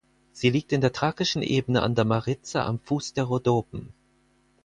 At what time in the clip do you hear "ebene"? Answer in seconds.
1.43-1.83